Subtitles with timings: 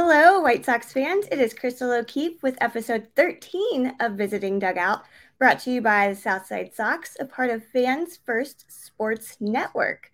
[0.00, 1.26] Hello, White Sox fans.
[1.32, 5.02] It is Crystal O'Keefe with episode 13 of Visiting Dugout,
[5.40, 10.12] brought to you by the Southside Sox, a part of Fans First Sports Network.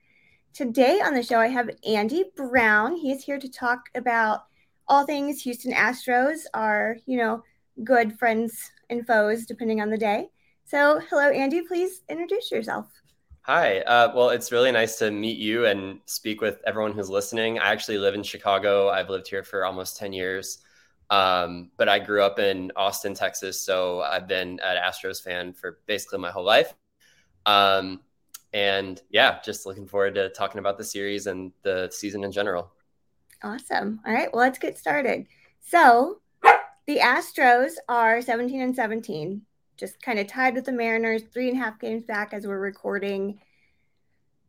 [0.55, 2.97] Today on the show, I have Andy Brown.
[2.97, 4.47] He is here to talk about
[4.89, 7.43] all things Houston Astros, our, you know,
[7.85, 10.31] good friends and foes, depending on the day.
[10.65, 11.61] So, hello, Andy.
[11.61, 12.87] Please introduce yourself.
[13.47, 13.81] Hi.
[13.81, 17.59] Uh, well, it's really nice to meet you and speak with everyone who's listening.
[17.59, 18.89] I actually live in Chicago.
[18.89, 20.61] I've lived here for almost 10 years.
[21.11, 23.61] Um, but I grew up in Austin, Texas.
[23.61, 26.73] So I've been an Astros fan for basically my whole life.
[27.45, 28.01] Um,
[28.55, 32.73] and yeah, just looking forward to talking about the series and the season in general.
[33.43, 34.01] Awesome.
[34.07, 34.33] All right.
[34.33, 35.27] Well, let's get started.
[35.61, 36.23] So
[36.87, 39.43] the Astros are 17 and 17
[39.77, 42.59] just kind of tied with the Mariners, three and a half games back as we're
[42.59, 43.41] recording.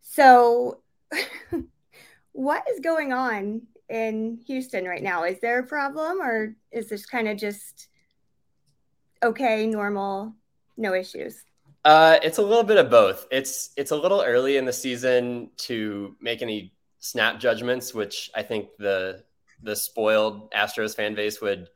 [0.02, 0.82] So,
[2.32, 5.24] what is going on in Houston right now?
[5.24, 7.88] Is there a problem, or is this kind of just
[9.24, 10.34] okay, normal,
[10.78, 11.44] no issues?
[11.84, 13.28] Uh, it's a little bit of both.
[13.32, 18.42] It's it's a little early in the season to make any snap judgments, which I
[18.42, 19.24] think the
[19.62, 21.68] the spoiled Astros fan base would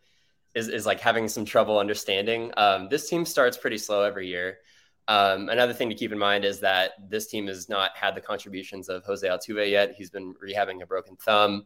[0.56, 2.52] is, is like having some trouble understanding.
[2.58, 4.60] Um, this team starts pretty slow every year.
[5.08, 8.22] Um, another thing to keep in mind is that this team has not had the
[8.22, 9.96] contributions of Jose Altuve yet.
[9.98, 11.66] He's been rehabbing a broken thumb.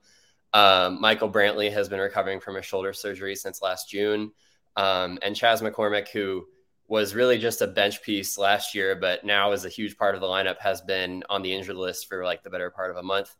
[0.53, 4.31] Um, Michael Brantley has been recovering from a shoulder surgery since last June.
[4.75, 6.45] Um, and Chas McCormick, who
[6.87, 10.21] was really just a bench piece last year, but now is a huge part of
[10.21, 13.03] the lineup, has been on the injured list for like the better part of a
[13.03, 13.35] month.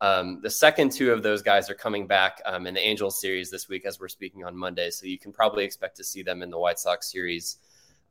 [0.00, 3.50] Um, the second two of those guys are coming back um, in the Angels series
[3.50, 4.90] this week as we're speaking on Monday.
[4.90, 7.56] So you can probably expect to see them in the White Sox series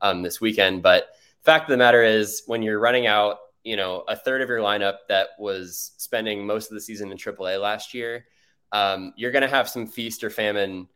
[0.01, 0.81] um, this weekend.
[0.81, 1.09] But
[1.43, 4.59] fact of the matter is, when you're running out, you know, a third of your
[4.59, 8.25] lineup that was spending most of the season in AAA last year,
[8.71, 10.87] um, you're going to have some feast or famine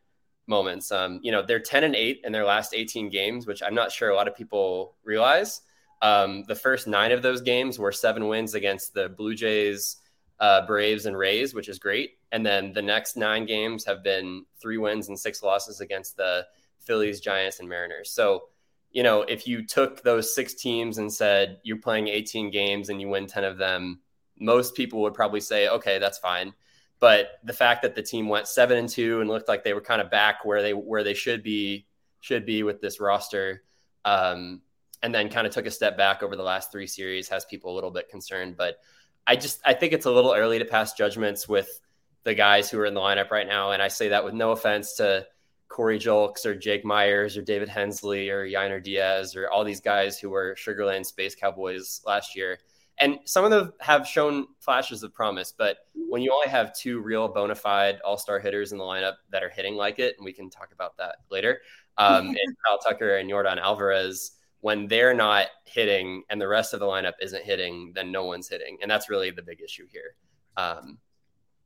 [0.47, 0.91] moments.
[0.91, 3.91] Um, you know, they're 10 and 8 in their last 18 games, which I'm not
[3.91, 5.61] sure a lot of people realize.
[6.01, 9.97] Um, the first nine of those games were seven wins against the Blue Jays
[10.39, 12.17] uh, Braves and Rays, which is great.
[12.31, 16.45] And then the next nine games have been three wins and six losses against the
[16.79, 18.11] Phillies, Giants, and Mariners.
[18.11, 18.43] So,
[18.91, 23.01] you know, if you took those six teams and said you're playing 18 games and
[23.01, 23.99] you win 10 of them,
[24.39, 26.53] most people would probably say, okay, that's fine.
[26.99, 29.81] But the fact that the team went seven and two and looked like they were
[29.81, 31.85] kind of back where they where they should be
[32.19, 33.63] should be with this roster,
[34.03, 34.61] um,
[35.01, 37.71] and then kind of took a step back over the last three series has people
[37.71, 38.57] a little bit concerned.
[38.57, 38.79] But
[39.27, 41.79] I just I think it's a little early to pass judgments with
[42.23, 44.51] the guys who are in the lineup right now, and I say that with no
[44.51, 45.25] offense to
[45.69, 50.19] Corey Julks or Jake Meyers or David Hensley or Yainer Diaz or all these guys
[50.19, 52.59] who were Sugarland Space Cowboys last year.
[52.97, 56.99] And some of them have shown flashes of promise, but when you only have two
[56.99, 60.25] real bona fide all star hitters in the lineup that are hitting like it, and
[60.25, 61.61] we can talk about that later,
[61.97, 64.31] um, and Kyle Tucker and Yordan Alvarez,
[64.61, 68.49] when they're not hitting and the rest of the lineup isn't hitting, then no one's
[68.49, 68.77] hitting.
[68.81, 70.15] And that's really the big issue here.
[70.57, 70.97] Um,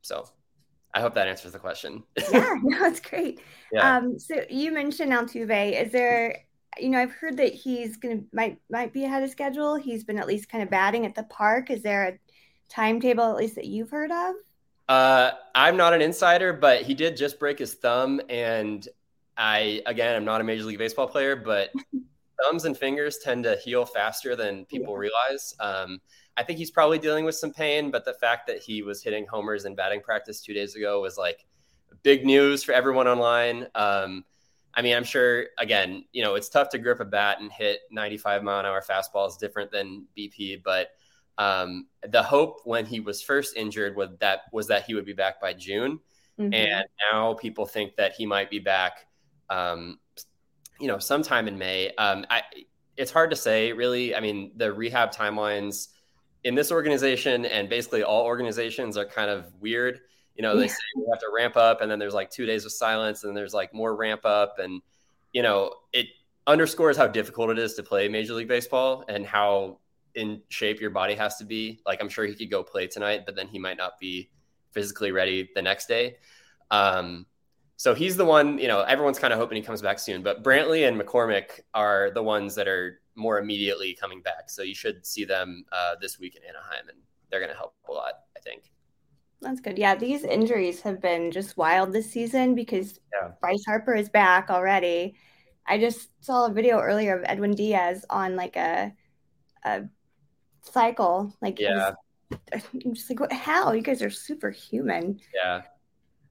[0.02, 0.28] so
[0.94, 2.04] I hope that answers the question.
[2.32, 3.40] yeah, no, that's great.
[3.72, 3.96] Yeah.
[3.96, 5.84] Um, so you mentioned Altuve.
[5.84, 6.38] Is there,
[6.78, 9.74] you know, I've heard that he's gonna might might be ahead of schedule.
[9.74, 11.70] He's been at least kind of batting at the park.
[11.70, 12.18] Is there a
[12.68, 14.34] timetable at least that you've heard of?
[14.88, 18.86] Uh, I'm not an insider, but he did just break his thumb, and
[19.36, 21.72] I again, I'm not a Major League Baseball player, but
[22.42, 25.54] thumbs and fingers tend to heal faster than people realize.
[25.60, 26.00] Um,
[26.36, 29.26] I think he's probably dealing with some pain, but the fact that he was hitting
[29.26, 31.46] homers in batting practice two days ago was like
[32.02, 33.66] big news for everyone online.
[33.74, 34.24] Um,
[34.74, 37.80] I mean, I'm sure, again, you know, it's tough to grip a bat and hit
[37.90, 40.88] 95 mile an hour fastballs different than BP, but
[41.38, 45.12] um, the hope when he was first injured was that was that he would be
[45.12, 45.98] back by June,
[46.38, 46.54] mm-hmm.
[46.54, 49.06] and now people think that he might be back
[49.50, 49.98] um,
[50.80, 51.94] you know, sometime in May.
[51.96, 52.42] Um, I,
[52.96, 54.14] it's hard to say, really.
[54.14, 55.88] I mean, the rehab timelines
[56.44, 60.00] in this organization and basically all organizations are kind of weird.
[60.36, 62.64] You know, they say we have to ramp up, and then there's like two days
[62.64, 64.82] of silence, and there's like more ramp up, and
[65.32, 66.06] you know, it
[66.46, 69.78] underscores how difficult it is to play Major League Baseball and how
[70.14, 71.80] in shape your body has to be.
[71.86, 74.30] Like, I'm sure he could go play tonight, but then he might not be
[74.72, 76.16] physically ready the next day.
[76.70, 77.26] Um,
[77.84, 80.22] so he's the one, you know, everyone's kind of hoping he comes back soon.
[80.22, 84.48] But Brantley and McCormick are the ones that are more immediately coming back.
[84.48, 86.96] So you should see them uh, this week in Anaheim, and
[87.28, 88.72] they're going to help a lot, I think.
[89.42, 89.76] That's good.
[89.76, 93.32] Yeah, these injuries have been just wild this season because yeah.
[93.42, 95.16] Bryce Harper is back already.
[95.66, 98.94] I just saw a video earlier of Edwin Diaz on like a
[99.62, 99.82] a
[100.62, 101.36] cycle.
[101.42, 101.90] Like, yeah,
[102.32, 103.72] I'm just like, what, how?
[103.72, 105.20] You guys are superhuman.
[105.34, 105.64] Yeah,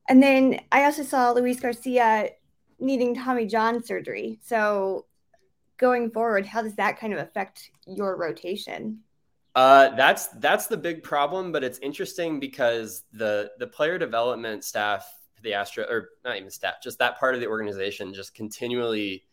[0.09, 2.29] And then I also saw Luis Garcia
[2.79, 4.39] needing Tommy John surgery.
[4.41, 5.05] So
[5.77, 8.99] going forward, how does that kind of affect your rotation?
[9.55, 15.07] Uh, that's that's the big problem, but it's interesting because the the player development staff,
[15.43, 19.25] the Astro, or not even staff, just that part of the organization, just continually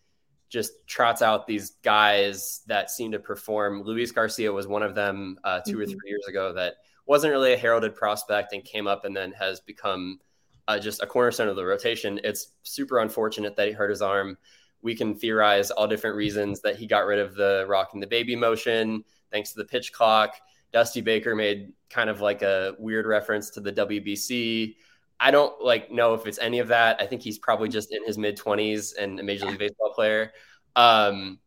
[0.50, 3.82] just trots out these guys that seem to perform.
[3.82, 5.81] Luis Garcia was one of them uh, 2 mm-hmm.
[5.81, 6.75] or three years ago that
[7.06, 10.19] wasn't really a heralded prospect and came up and then has become
[10.68, 12.20] uh, just a cornerstone of the rotation.
[12.24, 14.36] It's super unfortunate that he hurt his arm.
[14.82, 18.06] We can theorize all different reasons that he got rid of the rock and the
[18.06, 20.36] baby motion thanks to the pitch clock.
[20.72, 24.76] Dusty Baker made kind of like a weird reference to the WBC.
[25.18, 27.00] I don't like know if it's any of that.
[27.00, 30.32] I think he's probably just in his mid 20s and a major league baseball player.
[30.76, 31.38] Um,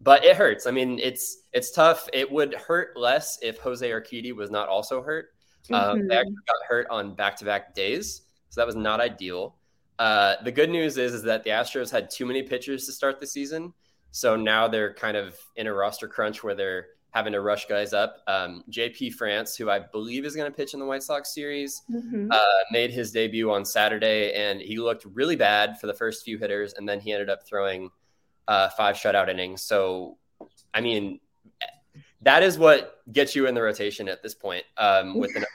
[0.00, 0.66] but it hurts.
[0.66, 2.08] I mean, it's it's tough.
[2.12, 5.30] It would hurt less if Jose Urquidy was not also hurt.
[5.70, 6.08] Um, mm-hmm.
[6.08, 9.56] They actually got hurt on back to back days, so that was not ideal.
[9.98, 13.20] Uh, the good news is is that the Astros had too many pitchers to start
[13.20, 13.72] the season,
[14.10, 17.92] so now they're kind of in a roster crunch where they're having to rush guys
[17.92, 18.18] up.
[18.26, 21.82] Um, JP France, who I believe is going to pitch in the White Sox series,
[21.90, 22.30] mm-hmm.
[22.30, 22.38] uh,
[22.70, 26.74] made his debut on Saturday, and he looked really bad for the first few hitters,
[26.74, 27.90] and then he ended up throwing
[28.46, 29.62] uh, five shutout innings.
[29.62, 30.18] So,
[30.74, 31.20] I mean,
[32.22, 35.46] that is what gets you in the rotation at this point um, with the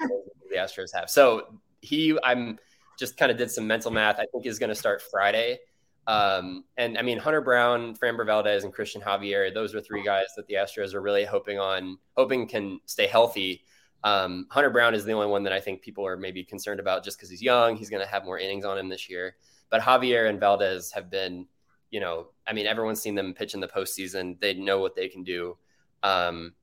[0.49, 1.09] the Astros have.
[1.09, 2.57] So he, I'm
[2.97, 4.19] just kind of did some mental math.
[4.19, 5.59] I think is going to start Friday.
[6.05, 10.27] Um, and I mean, Hunter Brown, Framber Valdez, and Christian Javier, those are three guys
[10.35, 13.63] that the Astros are really hoping on, hoping can stay healthy.
[14.03, 17.05] Um, Hunter Brown is the only one that I think people are maybe concerned about
[17.05, 17.77] just because he's young.
[17.77, 19.35] He's going to have more innings on him this year.
[19.69, 21.47] But Javier and Valdez have been,
[21.89, 24.39] you know, I mean, everyone's seen them pitch in the postseason.
[24.41, 25.57] They know what they can do.
[26.03, 26.53] Um,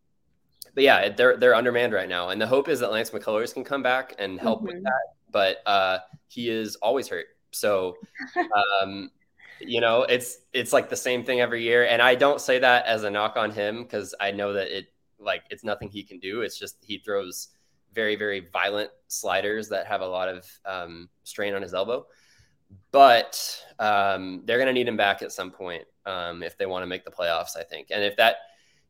[0.75, 3.65] but yeah, they're they're undermanned right now, and the hope is that Lance McCullers can
[3.65, 4.75] come back and help mm-hmm.
[4.75, 5.03] with that.
[5.33, 5.99] But uh,
[6.29, 7.97] he is always hurt, so
[8.83, 9.11] um,
[9.61, 11.87] you know it's it's like the same thing every year.
[11.87, 14.87] And i don't say that as a knock on him because i know that it
[15.19, 16.43] like it's nothing he can do.
[16.43, 17.49] It's just he throws
[17.93, 22.07] very very violent sliders that have a lot of um, strain on his elbow.
[22.93, 26.83] But um, they're going to need him back at some point um, if they want
[26.83, 27.89] to make the playoffs i think.
[27.91, 28.37] And if that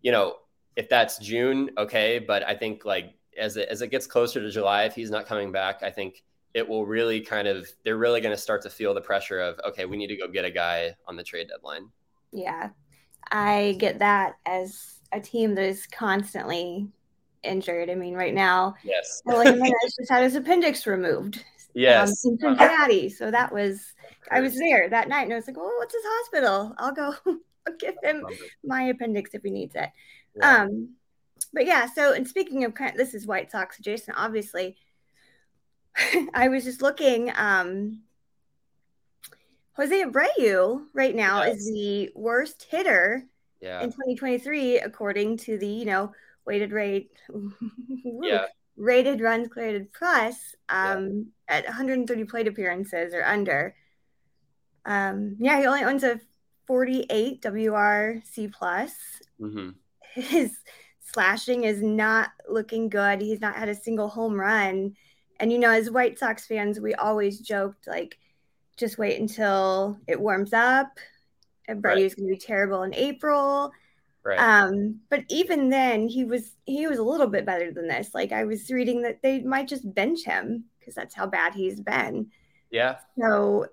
[0.03, 0.37] you know
[0.77, 4.51] if that's june okay but i think like as it, as it gets closer to
[4.51, 6.23] july if he's not coming back i think
[6.55, 9.61] it will really kind of they're really going to start to feel the pressure of
[9.67, 11.89] okay we need to go get a guy on the trade deadline.
[12.33, 12.71] Yeah.
[13.31, 16.89] I get that as a team that is constantly
[17.43, 17.91] injured.
[17.91, 19.23] I mean right now yes.
[19.29, 21.45] Just had his appendix removed.
[21.75, 22.25] Yes.
[22.25, 23.09] Um, in cincinnati.
[23.09, 23.95] So that was
[24.31, 26.75] i was there that night and i was like "Well, what's his hospital?
[26.79, 27.15] I'll go
[27.67, 28.25] I'll give him
[28.65, 29.91] my appendix if he needs it
[30.37, 30.63] yeah.
[30.63, 30.91] um
[31.53, 34.77] but yeah so and speaking of kind of, this is white sox adjacent obviously
[36.35, 37.33] I was just looking.
[37.35, 38.01] Um,
[39.75, 41.57] Jose Abreu right now yes.
[41.57, 43.25] is the worst hitter
[43.61, 43.81] yeah.
[43.81, 46.13] in 2023, according to the you know
[46.45, 47.11] weighted rate,
[48.23, 48.47] yeah.
[48.77, 50.37] rated runs created plus
[50.69, 51.59] um, yeah.
[51.59, 53.75] at 130 plate appearances or under.
[54.85, 56.21] Um, yeah, he only owns a
[56.71, 58.95] 48 WRC plus.
[59.41, 59.71] Mm-hmm.
[60.15, 60.53] His
[61.01, 63.21] slashing is not looking good.
[63.21, 64.95] He's not had a single home run
[65.41, 68.19] and you know, as White Sox fans, we always joked like,
[68.77, 70.99] just wait until it warms up.
[71.67, 72.17] Brady's right.
[72.17, 73.73] going to be terrible in April.
[74.23, 74.39] Right.
[74.39, 78.11] Um, but even then, he was he was a little bit better than this.
[78.15, 81.81] Like I was reading that they might just bench him because that's how bad he's
[81.81, 82.31] been.
[82.71, 82.97] Yeah.
[83.19, 83.67] So,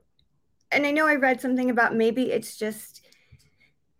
[0.71, 3.05] and I know I read something about maybe it's just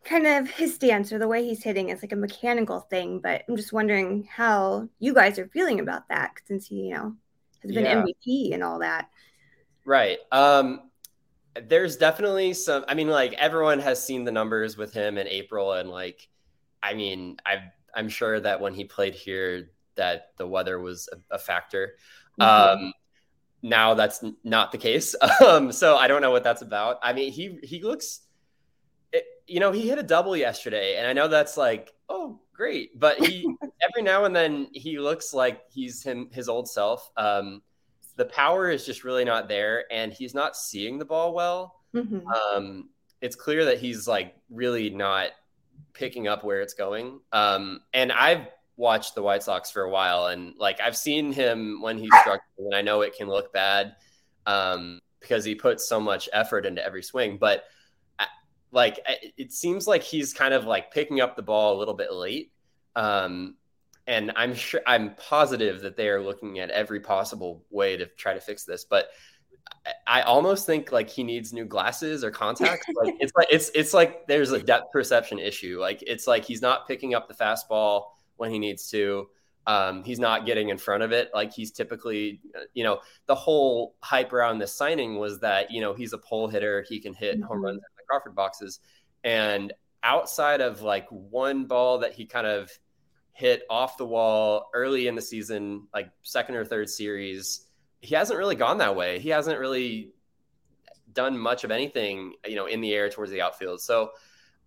[0.04, 3.20] kind of his stance or the way he's hitting is like a mechanical thing.
[3.20, 7.16] But I'm just wondering how you guys are feeling about that since he, you know,
[7.62, 8.04] has been yeah.
[8.04, 9.10] MVP and all that.
[9.86, 10.20] Right.
[10.32, 10.90] Um,
[11.68, 12.86] there's definitely some.
[12.88, 16.28] I mean, like everyone has seen the numbers with him in April, and like,
[16.84, 21.36] I mean, I I'm sure that when he played here, that the weather was a,
[21.36, 21.96] a factor.
[22.40, 22.86] Mm-hmm.
[22.86, 22.94] Um,
[23.62, 25.16] now that's not the case.
[25.46, 27.00] Um, so I don't know what that's about.
[27.04, 28.22] I mean, he he looks,
[29.14, 33.00] it, you know, he hit a double yesterday, and I know that's like, oh, great.
[33.00, 33.48] But he
[33.82, 37.12] every now and then he looks like he's him his old self.
[37.18, 37.62] Um,
[38.16, 41.76] the power is just really not there, and he's not seeing the ball well.
[41.94, 42.28] Mm-hmm.
[42.28, 42.90] Um,
[43.22, 45.32] it's clear that he's like really not
[45.94, 47.20] picking up where it's going.
[47.32, 48.48] Um, and I've
[48.78, 52.42] watched the White Sox for a while, and like I've seen him when he's struggling,
[52.60, 53.96] and I know it can look bad
[54.46, 57.38] um, because he puts so much effort into every swing.
[57.38, 57.66] But
[58.72, 59.00] like
[59.38, 62.52] it seems like he's kind of like picking up the ball a little bit late.
[62.96, 63.56] Um,
[64.06, 68.34] and I'm sure I'm positive that they are looking at every possible way to try
[68.34, 68.86] to fix this.
[68.86, 69.10] But
[70.06, 72.86] I almost think like he needs new glasses or contacts.
[72.96, 75.80] Like it's like it's it's like there's a depth perception issue.
[75.80, 78.06] Like it's like he's not picking up the fastball
[78.38, 79.28] when he needs to.
[79.66, 82.42] Um, he's not getting in front of it like he's typically.
[82.74, 86.48] You know, the whole hype around this signing was that you know he's a pull
[86.48, 86.86] hitter.
[86.88, 87.48] He can hit mm-hmm.
[87.48, 88.80] home runs in the Crawford boxes,
[89.24, 92.72] and outside of like one ball that he kind of
[93.34, 97.68] hit off the wall early in the season, like second or third series
[98.02, 99.20] he hasn't really gone that way.
[99.20, 100.12] He hasn't really
[101.14, 103.82] done much of anything, you know, in the air towards the outfield.
[103.82, 104.12] So,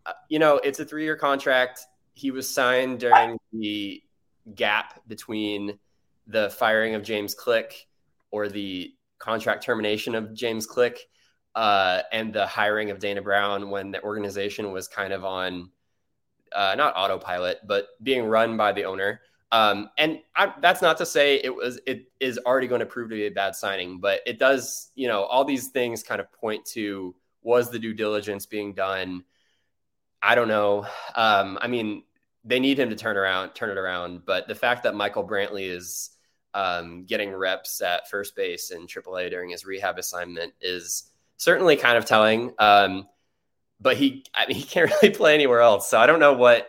[0.07, 1.81] uh, you know, it's a three year contract.
[2.15, 4.03] He was signed during the
[4.55, 5.79] gap between
[6.27, 7.87] the firing of James Click
[8.31, 11.09] or the contract termination of James Click
[11.55, 15.71] uh, and the hiring of Dana Brown when the organization was kind of on
[16.55, 19.21] uh, not autopilot, but being run by the owner.
[19.53, 23.11] Um, and I, that's not to say it was it is already going to prove
[23.11, 26.31] to be a bad signing, but it does, you know, all these things kind of
[26.33, 29.25] point to was the due diligence being done.
[30.23, 30.87] I don't know.
[31.15, 32.05] Um, I mean,
[32.45, 34.25] they need him to turn around, turn it around.
[34.25, 36.11] But the fact that Michael Brantley is
[36.55, 41.05] um, getting reps at first base in AAA during his rehab assignment is
[41.37, 42.53] certainly kind of telling.
[42.59, 43.07] Um,
[43.81, 45.89] but he, I mean, he can't really play anywhere else.
[45.89, 46.69] So I don't know what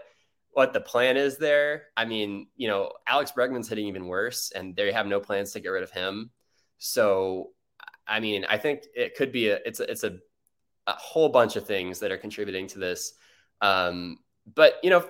[0.54, 1.84] what the plan is there.
[1.96, 5.62] I mean, you know, Alex Bregman's hitting even worse, and they have no plans to
[5.62, 6.30] get rid of him.
[6.78, 7.52] So,
[8.06, 10.18] I mean, I think it could be a it's a, it's a
[10.88, 13.14] a whole bunch of things that are contributing to this.
[13.62, 14.18] Um,
[14.54, 15.06] but you know,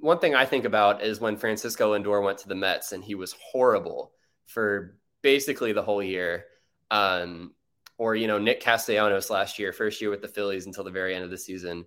[0.00, 3.14] one thing I think about is when Francisco Lindor went to the Mets and he
[3.14, 4.12] was horrible
[4.46, 6.44] for basically the whole year.
[6.90, 7.54] Um,
[7.98, 11.14] or you know, Nick Castellanos last year, first year with the Phillies until the very
[11.14, 11.86] end of the season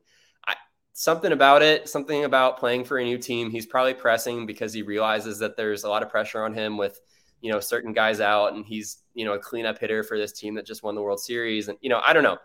[0.93, 3.49] something about it, something about playing for a new team.
[3.49, 6.99] He's probably pressing because he realizes that there's a lot of pressure on him with,
[7.41, 10.55] you know, certain guys out and he's, you know, a cleanup hitter for this team
[10.55, 11.67] that just won the World Series.
[11.67, 12.37] And, you know, I don't know.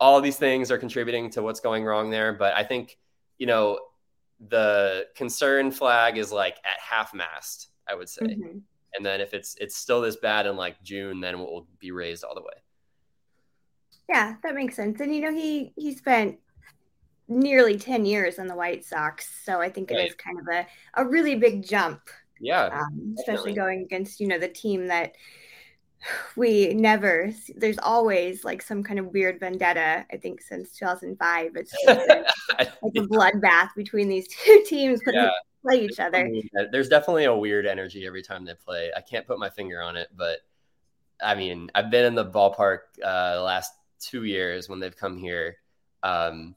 [0.00, 2.32] All these things are contributing to what's going wrong there.
[2.32, 2.98] But I think,
[3.38, 3.78] you know,
[4.48, 8.26] the concern flag is like at half mast, I would say.
[8.26, 8.58] Mm-hmm.
[8.94, 11.92] And then if it's it's still this bad in like June, then it will be
[11.92, 12.54] raised all the way.
[14.08, 14.98] Yeah, that makes sense.
[15.00, 16.38] And you know, he he spent
[17.30, 19.30] nearly 10 years in the White Sox.
[19.44, 20.08] So I think it right.
[20.08, 22.00] is kind of a, a really big jump.
[22.40, 22.66] Yeah.
[22.66, 25.14] Um, especially going against, you know, the team that
[26.36, 30.06] we never, there's always like some kind of weird vendetta.
[30.12, 32.08] I think since 2005, it's just
[32.58, 35.24] like a bloodbath between these two teams yeah.
[35.24, 35.30] they
[35.62, 36.30] play each other.
[36.72, 38.90] There's definitely a weird energy every time they play.
[38.96, 40.38] I can't put my finger on it, but
[41.22, 45.16] I mean, I've been in the ballpark uh, the last two years when they've come
[45.18, 45.56] here.
[46.02, 46.56] Um,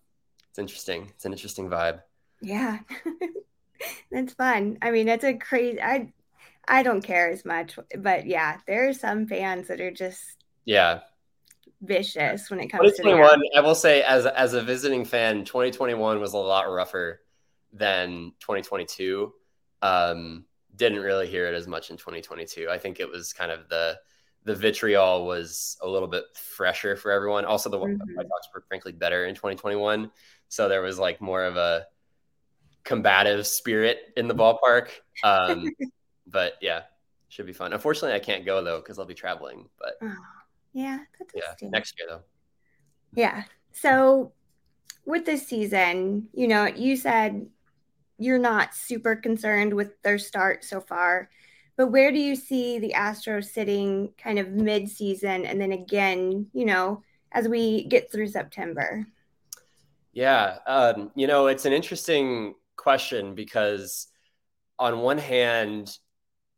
[0.50, 1.08] it's interesting.
[1.16, 2.02] It's an interesting vibe.
[2.42, 2.80] Yeah.
[4.12, 4.78] That's fun.
[4.82, 6.14] I mean, that's a crazy I
[6.68, 10.22] I don't care as much, but yeah, there are some fans that are just
[10.66, 11.02] yeah
[11.82, 13.42] vicious when it comes to 2021.
[13.56, 17.22] I will say, as as a visiting fan, 2021 was a lot rougher
[17.74, 19.34] than 2022.
[19.82, 22.70] Um, didn't really hear it as much in 2022.
[22.70, 23.98] I think it was kind of the
[24.46, 27.46] the vitriol was a little bit fresher for everyone.
[27.46, 28.16] Also, the mm-hmm.
[28.16, 30.12] White Sox were frankly better in 2021.
[30.50, 31.86] So there was like more of a
[32.84, 34.90] combative spirit in the ballpark.
[35.24, 35.70] Um,
[36.28, 36.84] but yeah,
[37.30, 37.74] should be fun.
[37.74, 39.68] Unfortunately, I can't go though because I'll be traveling.
[39.80, 40.16] But oh,
[40.74, 41.00] yeah,
[41.36, 42.22] yeah, next year though.
[43.16, 43.44] Yeah.
[43.72, 44.34] So
[45.06, 47.48] with this season, you know, you said
[48.18, 51.30] you're not super concerned with their start so far,
[51.76, 56.66] but where do you see the Astros sitting kind of mid-season and then again, you
[56.66, 57.02] know,
[57.32, 59.08] as we get through September?
[60.14, 64.08] Yeah, um, you know, it's an interesting question because
[64.78, 65.98] on one hand,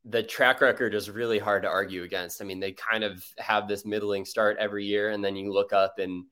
[0.05, 2.41] the track record is really hard to argue against.
[2.41, 5.73] I mean, they kind of have this middling start every year, and then you look
[5.73, 6.25] up in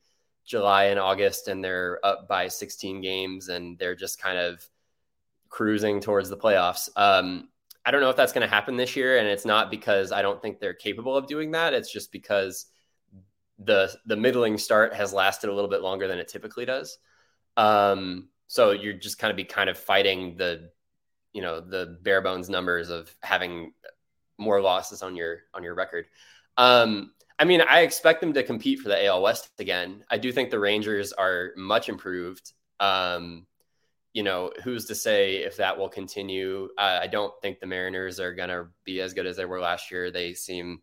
[0.46, 4.64] July and August, and they're up by 16 games, and they're just kind of
[5.50, 6.90] cruising towards the playoffs.
[6.96, 7.50] Um,
[7.86, 10.22] I don't know if that's going to happen this year, and it's not because I
[10.22, 11.74] don't think they're capable of doing that.
[11.74, 12.68] It's just because
[13.60, 16.98] the the middling start has lasted a little bit longer than it typically does.
[17.58, 20.70] Um, so you're just kind of be kind of fighting the,
[21.34, 23.74] you know, the bare bones numbers of having
[24.38, 26.06] more losses on your on your record.
[26.58, 30.04] Um, I mean, I expect them to compete for the AL West again.
[30.10, 32.54] I do think the Rangers are much improved.
[32.80, 33.48] Um,
[34.14, 36.70] you know, who's to say if that will continue?
[36.78, 39.60] Uh, I don't think the Mariners are going to be as good as they were
[39.60, 40.12] last year.
[40.12, 40.82] They seem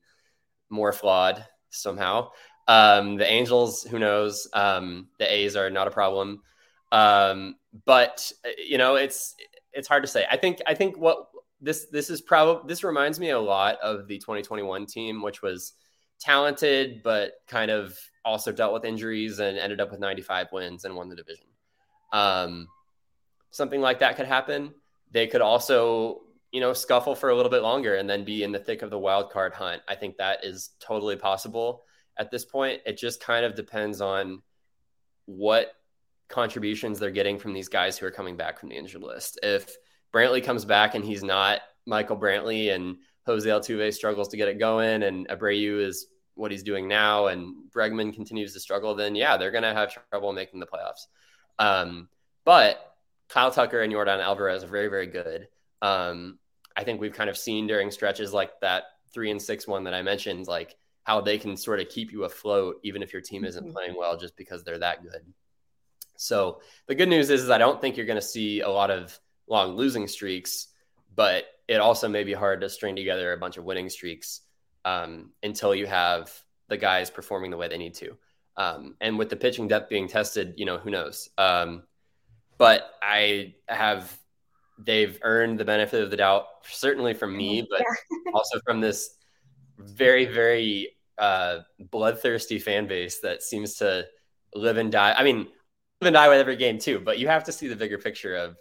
[0.69, 2.31] more flawed somehow.
[2.67, 4.49] Um, the Angels, who knows?
[4.53, 6.43] Um, the A's are not a problem.
[6.93, 9.37] Um, but you know, it's
[9.73, 10.27] it's hard to say.
[10.31, 11.29] I think I think what
[11.61, 15.75] this this is probably this reminds me a lot of the 2021 team, which was
[16.21, 20.95] talented, but kind of also dealt with injuries and ended up with 95 wins and
[20.95, 21.47] won the division.
[22.13, 22.69] Um,
[23.51, 24.75] something like that could happen.
[25.11, 26.21] They could also,
[26.53, 28.91] you know, scuffle for a little bit longer and then be in the thick of
[28.91, 29.83] the wild card hunt.
[29.89, 31.85] I think that is totally possible
[32.19, 32.83] at this point.
[32.85, 34.43] It just kind of depends on
[35.25, 35.73] what
[36.31, 39.39] contributions they're getting from these guys who are coming back from the injured list.
[39.43, 39.77] If
[40.15, 42.97] Brantley comes back and he's not Michael Brantley and
[43.27, 47.55] Jose Altuve struggles to get it going and Abreu is what he's doing now and
[47.75, 51.07] Bregman continues to struggle, then yeah, they're going to have trouble making the playoffs.
[51.59, 52.09] Um,
[52.45, 52.95] but
[53.29, 55.49] Kyle Tucker and Yordan Alvarez are very, very good.
[55.83, 56.39] Um,
[56.77, 59.95] I think we've kind of seen during stretches like that three and six one that
[59.95, 63.45] I mentioned, like how they can sort of keep you afloat even if your team
[63.45, 63.73] isn't mm-hmm.
[63.73, 65.23] playing well just because they're that good.
[66.21, 68.91] So the good news is, is I don't think you're going to see a lot
[68.91, 70.69] of long losing streaks,
[71.15, 74.43] but it also may be hard to string together a bunch of winning streaks
[74.85, 76.31] um, until you have
[76.69, 78.17] the guys performing the way they need to.
[78.57, 81.31] Um, and with the pitching depth being tested, you know, who knows?
[81.39, 81.85] Um,
[82.59, 84.15] but I have,
[84.79, 88.33] they've earned the benefit of the doubt, certainly from me, but yeah.
[88.35, 89.17] also from this
[89.79, 94.07] very, very uh, bloodthirsty fan base that seems to
[94.55, 95.15] live and die.
[95.17, 95.49] I mean,
[96.07, 98.57] and die with every game too, but you have to see the bigger picture of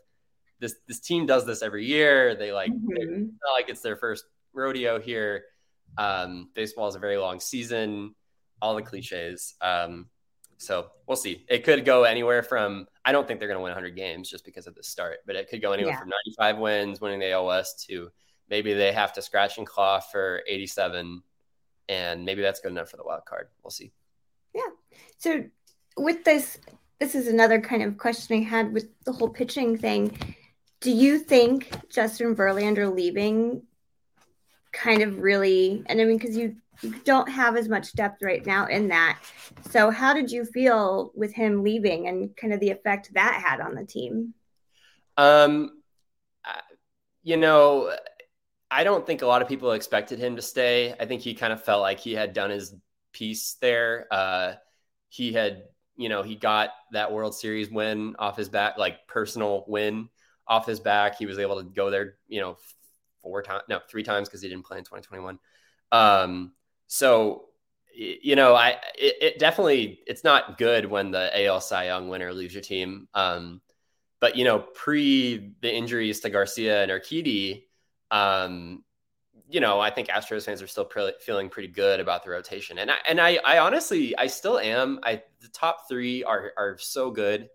[0.60, 0.75] this.
[0.88, 2.36] This team does this every year.
[2.36, 3.22] They like mm-hmm.
[3.22, 5.43] not like it's their first rodeo here.
[5.98, 8.15] Um, baseball is a very long season.
[8.62, 9.55] All the cliches.
[9.62, 10.08] Um,
[10.58, 11.46] so we'll see.
[11.48, 12.88] It could go anywhere from.
[13.05, 15.38] I don't think they're going to win 100 games just because of the start, but
[15.38, 16.00] it could go anywhere yeah.
[16.00, 18.12] from 95 wins, winning the AL West, to
[18.50, 21.24] maybe they have to scratch and claw for 87,
[21.88, 23.48] and maybe that's good enough for the wild card.
[23.63, 23.93] We'll see.
[24.53, 24.63] Yeah.
[25.17, 25.46] So
[25.96, 26.58] with this
[27.00, 30.18] this is another kind of question I had with the whole pitching thing.
[30.82, 33.63] Do you think Justin Verlander leaving
[34.72, 38.46] kind of really, and I mean, because you, you don't have as much depth right
[38.46, 39.20] now in that.
[39.70, 43.60] So, how did you feel with him leaving and kind of the effect that had
[43.60, 44.34] on the team?
[45.17, 45.71] Um,
[47.23, 47.93] you know,
[48.71, 50.93] I don't think a lot of people expected him to stay.
[50.97, 52.73] I think he kind of felt like he had done his
[53.12, 54.08] piece there.
[54.12, 54.54] Uh,
[55.10, 55.63] he had
[55.99, 60.07] you know, he got that World Series win off his back, like personal win
[60.47, 61.17] off his back.
[61.17, 62.55] He was able to go there, you know,
[63.21, 65.39] four times, no, three times because he didn't play in 2021.
[65.91, 66.53] Um,
[66.88, 67.49] so,
[67.93, 72.31] you know, I it, it, definitely it's not good when the AL Cy Young winner
[72.31, 73.09] leaves your team.
[73.13, 73.59] Um,
[74.21, 77.65] but you know, pre the injuries to Garcia and Urquidy,
[78.09, 78.85] um,
[79.49, 82.77] you know, I think Astros fans are still pre- feeling pretty good about the rotation,
[82.77, 84.99] and I and I, I honestly, I still am.
[85.03, 87.49] I the top three are are so good.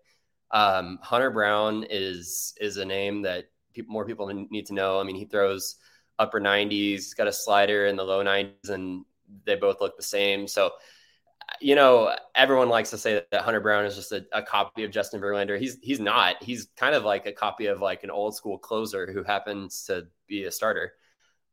[0.51, 4.99] Um, Hunter Brown is is a name that people, more people need to know.
[4.99, 5.77] I mean, he throws
[6.19, 9.05] upper 90s, he's got a slider in the low 90s, and
[9.45, 10.47] they both look the same.
[10.47, 10.71] So,
[11.61, 14.91] you know, everyone likes to say that Hunter Brown is just a, a, copy of
[14.91, 15.59] Justin Verlander.
[15.59, 16.43] He's he's not.
[16.43, 20.07] He's kind of like a copy of like an old school closer who happens to
[20.27, 20.93] be a starter.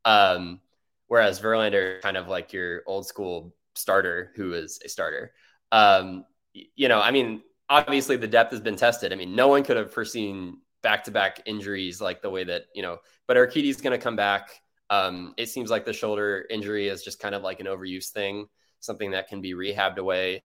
[0.05, 0.61] Um,
[1.09, 5.33] whereas Verlander, kind of like your old school starter who is a starter.
[5.71, 9.12] Um, you know, I mean, obviously the depth has been tested.
[9.12, 12.65] I mean, no one could have foreseen back to back injuries like the way that,
[12.75, 14.61] you know, but Urquidy's going to come back.
[14.91, 18.47] Um, it seems like the shoulder injury is just kind of like an overuse thing,
[18.81, 20.43] something that can be rehabbed away,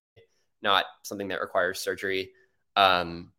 [0.61, 2.31] not something that requires surgery.
[2.75, 3.31] Um,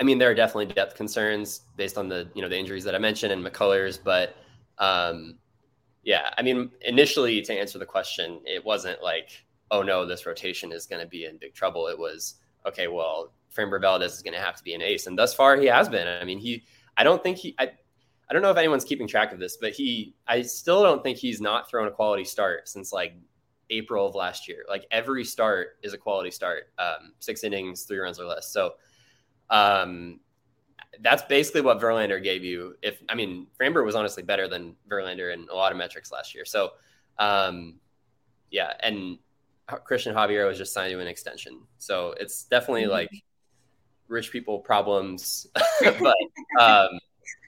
[0.00, 2.94] I mean, there are definitely depth concerns based on the, you know, the injuries that
[2.94, 4.36] I mentioned and McCullers, but
[4.78, 5.38] um,
[6.02, 10.70] yeah, I mean, initially to answer the question, it wasn't like, oh no, this rotation
[10.72, 11.86] is going to be in big trouble.
[11.88, 12.88] It was okay.
[12.88, 15.66] Well, Framber Valdez is going to have to be an ace, and thus far he
[15.66, 16.06] has been.
[16.06, 16.64] I mean, he.
[16.96, 17.54] I don't think he.
[17.58, 17.70] I,
[18.28, 20.14] I don't know if anyone's keeping track of this, but he.
[20.26, 23.14] I still don't think he's not thrown a quality start since like
[23.70, 24.64] April of last year.
[24.68, 26.64] Like every start is a quality start.
[26.78, 28.52] Um, six innings, three runs or less.
[28.52, 28.74] So,
[29.48, 30.20] um,
[31.00, 32.76] that's basically what Verlander gave you.
[32.82, 36.34] If I mean, Framber was honestly better than Verlander in a lot of metrics last
[36.34, 36.44] year.
[36.44, 36.70] So,
[37.18, 37.74] um,
[38.50, 39.18] yeah, and
[39.66, 41.60] Christian Javier was just signed to an extension.
[41.78, 42.92] So it's definitely mm-hmm.
[42.92, 43.10] like
[44.08, 45.46] rich people problems,
[45.82, 46.16] but
[46.60, 46.98] um,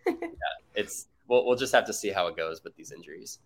[0.06, 0.28] yeah,
[0.74, 3.38] it's we'll we'll just have to see how it goes with these injuries.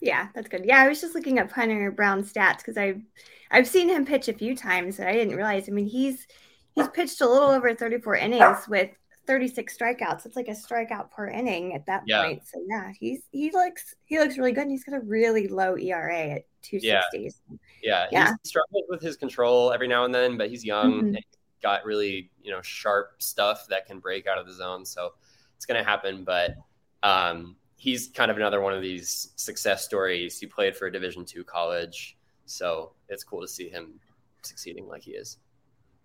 [0.00, 0.64] Yeah, that's good.
[0.64, 3.02] Yeah, I was just looking up Hunter Brown's stats because I've
[3.50, 5.68] I've seen him pitch a few times, and I didn't realize.
[5.68, 6.26] I mean, he's
[6.74, 8.90] he's pitched a little over 34 innings with
[9.26, 10.26] 36 strikeouts.
[10.26, 12.24] It's like a strikeout per inning at that yeah.
[12.24, 12.42] point.
[12.46, 15.76] So yeah, he's he looks he looks really good and he's got a really low
[15.76, 16.82] ERA at 260.
[16.82, 17.58] Yeah.
[17.82, 18.06] yeah.
[18.10, 18.26] yeah.
[18.42, 21.06] He's struggled with his control every now and then, but he's young mm-hmm.
[21.16, 21.24] and
[21.62, 24.84] got really, you know, sharp stuff that can break out of the zone.
[24.84, 25.12] So
[25.56, 26.24] it's gonna happen.
[26.24, 26.56] But
[27.02, 30.38] um he's kind of another one of these success stories.
[30.38, 33.94] He played for a Division two college, so it's cool to see him
[34.42, 35.38] succeeding like he is.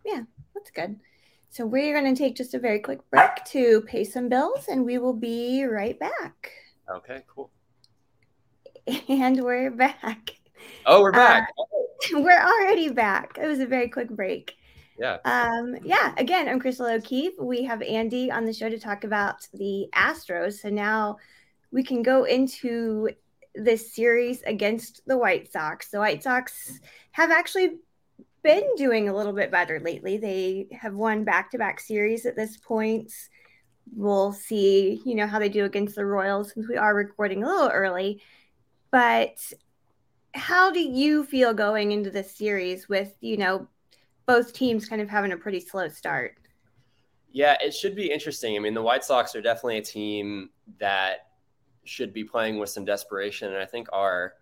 [0.06, 0.21] Yeah,
[0.54, 0.99] that's good.
[1.55, 4.83] So we're going to take just a very quick break to pay some bills, and
[4.83, 6.51] we will be right back.
[6.93, 7.49] Okay, cool.
[9.07, 10.31] And we're back.
[10.85, 11.47] Oh, we're back.
[11.57, 13.39] Uh, we're already back.
[13.41, 14.53] It was a very quick break.
[14.99, 15.19] Yeah.
[15.23, 16.13] Um, yeah.
[16.17, 17.39] Again, I'm Crystal O'Keefe.
[17.39, 20.59] We have Andy on the show to talk about the Astros.
[20.59, 21.15] So now
[21.71, 23.11] we can go into
[23.55, 25.89] this series against the White Sox.
[25.89, 27.77] The White Sox have actually
[28.45, 30.17] been doing a little bit better lately.
[30.17, 33.12] They have won back-to-back series at this point.
[33.91, 37.47] We'll see, you know, how they do against the Royals since we are recording a
[37.47, 38.21] little early.
[38.91, 39.39] But
[40.36, 43.67] how do you feel going into this series with, you know,
[44.27, 46.36] both teams kind of having a pretty slow start?
[47.31, 48.55] Yeah, it should be interesting.
[48.55, 51.29] I mean, the White Sox are definitely a team that
[51.84, 54.34] should be playing with some desperation, and I think are.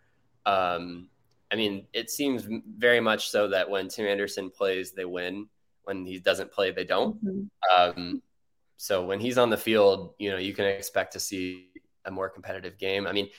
[0.45, 1.07] Um,
[1.53, 5.47] I mean, it seems very much so that when Tim Anderson plays, they win.
[5.83, 7.23] When he doesn't play, they don't.
[7.23, 7.99] Mm-hmm.
[7.99, 8.23] Um,
[8.77, 11.69] so when he's on the field, you know, you can expect to see
[12.05, 13.05] a more competitive game.
[13.05, 13.29] I mean,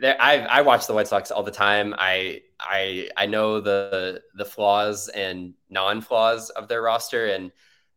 [0.00, 1.94] there, I I watch the White Sox all the time.
[1.96, 7.52] I I I know the the flaws and non flaws of their roster, and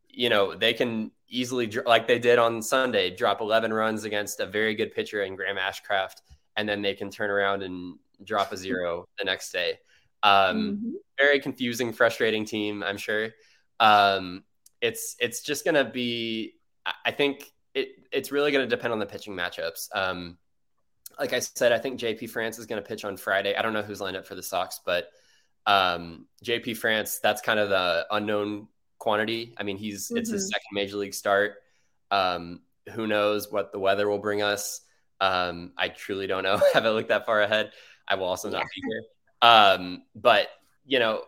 [0.07, 4.45] you know they can easily like they did on Sunday drop 11 runs against a
[4.45, 6.21] very good pitcher in Graham Ashcraft,
[6.55, 9.79] and then they can turn around and drop a zero the next day.
[10.23, 10.91] Um, mm-hmm.
[11.19, 12.83] Very confusing, frustrating team.
[12.83, 13.29] I'm sure.
[13.79, 14.43] Um,
[14.81, 16.55] it's it's just gonna be.
[17.03, 19.87] I think it it's really gonna depend on the pitching matchups.
[19.95, 20.37] Um,
[21.19, 23.55] like I said, I think JP France is going to pitch on Friday.
[23.55, 25.07] I don't know who's lined up for the Sox, but
[25.65, 29.53] um, JP France, that's kind of the unknown quantity.
[29.57, 30.17] I mean, he's mm-hmm.
[30.17, 30.47] it's his mm-hmm.
[30.49, 31.55] second major league start.
[32.11, 34.81] Um, who knows what the weather will bring us?
[35.19, 36.59] Um, I truly don't know.
[36.73, 37.71] haven't looked that far ahead.
[38.07, 39.03] I will also not be here.
[39.41, 40.49] Um, but
[40.85, 41.23] you know,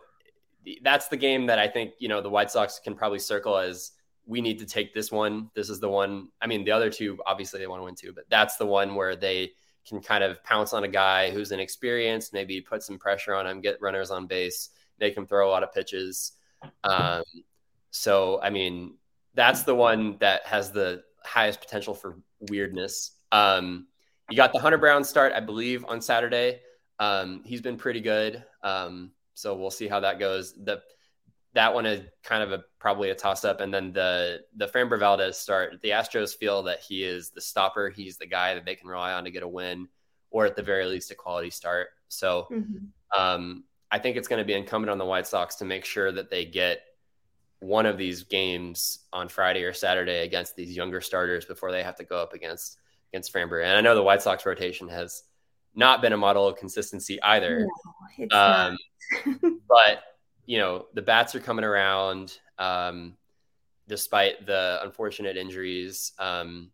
[0.82, 3.92] that's the game that I think you know the White Sox can probably circle as
[4.26, 5.50] we need to take this one.
[5.54, 6.28] This is the one.
[6.40, 8.94] I mean, the other two obviously they want to win too, but that's the one
[8.94, 9.52] where they
[9.88, 13.60] can kind of pounce on a guy who's inexperienced, maybe put some pressure on him,
[13.60, 14.68] get runners on base,
[15.00, 16.32] make him throw a lot of pitches.
[16.84, 17.22] Um,
[17.90, 18.96] so, I mean,
[19.34, 22.18] that's the one that has the highest potential for
[22.50, 23.12] weirdness.
[23.32, 23.86] Um,
[24.28, 26.60] you got the Hunter Brown start, I believe, on Saturday.
[26.98, 28.44] Um, he's been pretty good.
[28.62, 30.52] Um, so we'll see how that goes.
[30.54, 30.82] The
[31.54, 34.98] that one is kind of a probably a toss up, and then the the Framber
[34.98, 35.80] Valdez start.
[35.82, 37.88] The Astros feel that he is the stopper.
[37.90, 39.88] He's the guy that they can rely on to get a win,
[40.30, 41.88] or at the very least a quality start.
[42.08, 43.20] So mm-hmm.
[43.20, 46.12] um, I think it's going to be incumbent on the White Sox to make sure
[46.12, 46.82] that they get
[47.60, 51.96] one of these games on Friday or Saturday against these younger starters before they have
[51.96, 52.78] to go up against
[53.12, 53.64] against Framber.
[53.64, 55.22] And I know the White Sox rotation has
[55.74, 57.66] not been a model of consistency either.
[58.18, 58.76] No, um,
[59.68, 60.02] but
[60.46, 63.16] you know the bats are coming around um,
[63.86, 66.12] despite the unfortunate injuries.
[66.18, 66.70] Um,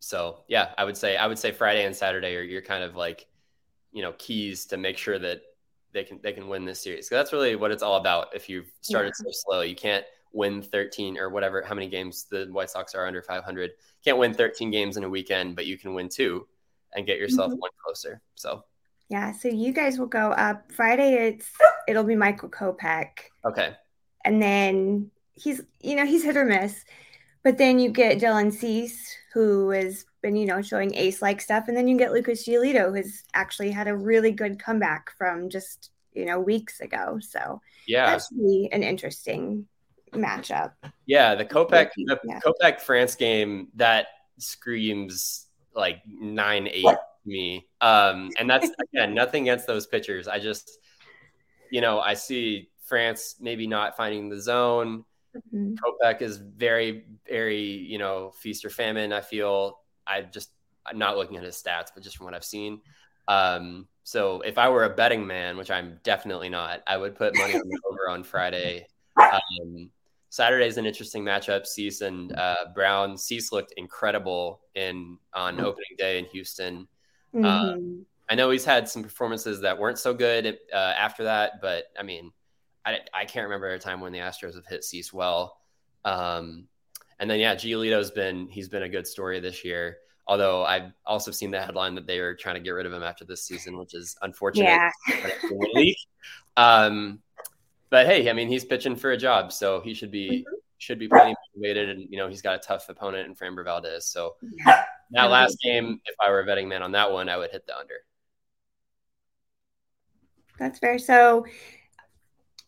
[0.00, 2.94] so yeah, I would say I would say Friday and Saturday are your kind of
[2.96, 3.26] like
[3.92, 5.42] you know keys to make sure that
[5.92, 7.08] they can they can win this series.
[7.08, 8.28] So that's really what it's all about.
[8.34, 9.24] If you've started yeah.
[9.24, 13.06] so slow, you can't win 13 or whatever how many games the White Sox are
[13.06, 13.70] under 500.
[14.04, 16.46] Can't win 13 games in a weekend, but you can win two
[16.94, 17.60] and get yourself mm-hmm.
[17.60, 18.20] one closer.
[18.34, 18.64] So
[19.08, 21.14] yeah, so you guys will go up Friday.
[21.14, 21.50] It's
[21.86, 23.08] it'll be Michael Kopech.
[23.44, 23.74] Okay.
[24.24, 26.84] And then he's you know he's hit or miss,
[27.42, 31.68] but then you get Dylan Cease who has been you know showing ace like stuff,
[31.68, 35.90] and then you get Lucas Giolito who's actually had a really good comeback from just
[36.12, 37.18] you know weeks ago.
[37.20, 39.66] So yeah, that should be an interesting
[40.12, 40.72] matchup.
[41.06, 42.40] Yeah, the Kopech the yeah.
[42.40, 45.47] Kopech France game that screams
[45.78, 46.84] like nine eight
[47.24, 47.66] me.
[47.80, 50.26] Um, and that's again nothing against those pitchers.
[50.26, 50.78] I just,
[51.70, 55.04] you know, I see France maybe not finding the zone.
[55.54, 55.76] mm
[56.20, 59.12] is very, very, you know, feast or famine.
[59.12, 60.50] I feel I just
[60.86, 62.80] I'm not looking at his stats, but just from what I've seen.
[63.28, 67.36] Um, so if I were a betting man, which I'm definitely not, I would put
[67.36, 67.62] money on
[67.92, 68.86] over on Friday.
[69.20, 69.90] Um,
[70.30, 71.66] Saturday is an interesting matchup.
[71.66, 73.16] Cease and uh, Brown.
[73.16, 76.86] Cease looked incredible in on opening day in Houston.
[77.34, 78.00] Um, mm-hmm.
[78.30, 82.02] I know he's had some performances that weren't so good uh, after that, but I
[82.02, 82.32] mean,
[82.84, 85.58] I, I can't remember a time when the Astros have hit Cease well.
[86.04, 86.68] Um,
[87.18, 89.98] and then yeah, Giolito's been he's been a good story this year.
[90.26, 93.02] Although I've also seen the headline that they are trying to get rid of him
[93.02, 94.92] after this season, which is unfortunate.
[95.08, 95.92] Yeah.
[96.58, 97.20] um,
[97.90, 100.54] but hey, I mean, he's pitching for a job, so he should be mm-hmm.
[100.78, 104.06] should be pretty motivated, and you know, he's got a tough opponent in Framber Valdez.
[104.06, 107.50] So that last game, if I were a betting man on that one, I would
[107.50, 107.94] hit the under.
[110.58, 110.98] That's fair.
[110.98, 111.46] So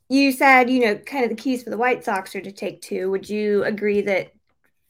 [0.09, 2.83] you said, you know, kind of the keys for the White Sox are to take
[2.83, 3.11] two.
[3.11, 4.33] Would you agree that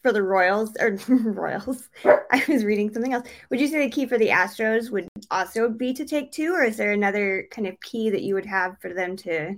[0.03, 3.29] for the Royals or Royals, I was reading something else.
[3.51, 6.65] Would you say the key for the Astros would also be to take two, or
[6.65, 9.57] is there another kind of key that you would have for them to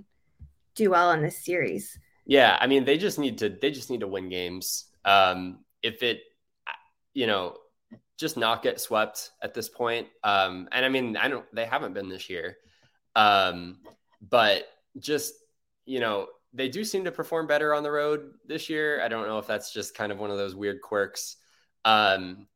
[0.75, 1.97] do well in this series?
[2.25, 4.85] Yeah, I mean, they just need to they just need to win games.
[5.05, 6.21] Um, if it,
[7.13, 7.57] you know,
[8.17, 10.07] just not get swept at this point.
[10.23, 12.57] Um, and I mean, I don't they haven't been this year.
[13.15, 13.79] Um,
[14.29, 14.63] but
[14.99, 15.33] just
[15.85, 19.01] you know, they do seem to perform better on the road this year.
[19.03, 21.37] I don't know if that's just kind of one of those weird quirks.
[21.83, 22.47] Um,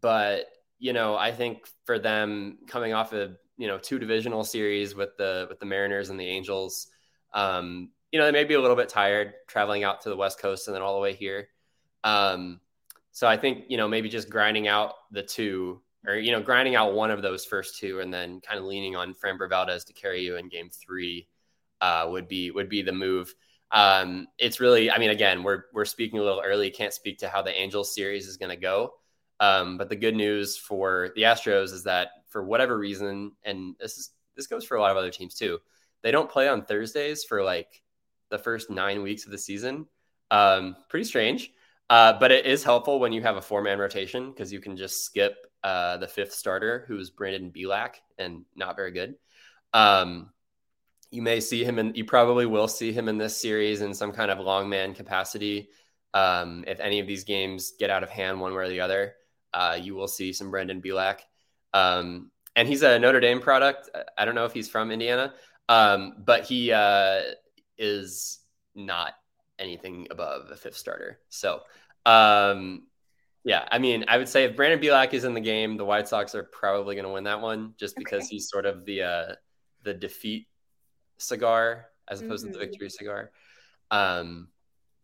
[0.00, 0.46] but
[0.78, 5.16] you know, I think for them coming off of you know two divisional series with
[5.18, 6.88] the with the Mariners and the Angels,
[7.34, 10.38] um, you know, they may be a little bit tired traveling out to the West
[10.38, 11.48] Coast and then all the way here.
[12.04, 12.60] Um,
[13.12, 16.74] so I think you know maybe just grinding out the two, or you know, grinding
[16.74, 19.92] out one of those first two, and then kind of leaning on Framber Valdez to
[19.92, 21.28] carry you in Game Three
[21.80, 23.34] uh, would be would be the move.
[23.70, 26.70] Um, it's really, I mean, again, we're we're speaking a little early.
[26.70, 28.94] Can't speak to how the Angels series is going to go.
[29.40, 33.98] Um, but the good news for the Astros is that for whatever reason, and this
[33.98, 35.58] is this goes for a lot of other teams too,
[36.04, 37.82] they don't play on Thursdays for like
[38.30, 39.86] the first nine weeks of the season.
[40.30, 41.50] Um, pretty strange,
[41.90, 44.76] uh, but it is helpful when you have a four man rotation because you can
[44.76, 49.16] just skip uh, the fifth starter, who's Brandon Bielak and not very good.
[49.72, 50.30] Um,
[51.10, 54.12] you may see him and you probably will see him in this series in some
[54.12, 55.70] kind of long man capacity.
[56.12, 59.14] Um, if any of these games get out of hand one way or the other,
[59.54, 61.20] uh, you will see some Brandon Bielak.
[61.72, 63.90] Um, and he's a Notre Dame product.
[64.18, 65.34] I don't know if he's from Indiana,
[65.68, 67.20] um, but he uh,
[67.78, 68.40] is
[68.74, 69.12] not
[69.58, 71.20] anything above a fifth starter.
[71.28, 71.60] So,
[72.06, 72.86] um,
[73.44, 76.08] yeah, I mean, I would say if Brandon Bielak is in the game, the White
[76.08, 78.28] Sox are probably going to win that one, just because okay.
[78.30, 79.34] he's sort of the uh,
[79.82, 80.48] the defeat
[81.18, 82.52] cigar as opposed mm-hmm.
[82.52, 82.70] to the mm-hmm.
[82.70, 83.30] victory cigar.
[83.90, 84.48] Um,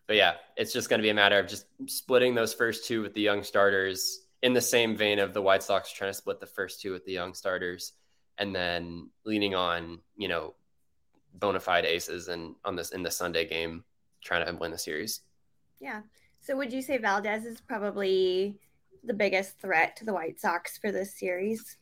[0.06, 3.02] but yeah, it's just going to be a matter of just splitting those first two
[3.02, 6.40] with the young starters in the same vein of the White Sox trying to split
[6.40, 7.92] the first two with the young starters
[8.40, 10.54] and then leaning on, you know,
[11.34, 13.84] bona fide aces and on this in the Sunday game
[14.22, 15.20] trying to win the series.
[15.78, 16.00] Yeah.
[16.40, 18.58] So would you say Valdez is probably
[19.04, 21.76] the biggest threat to the White Sox for this series?